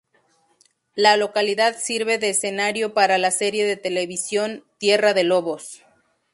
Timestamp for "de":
2.17-2.31, 3.67-3.77, 5.13-5.23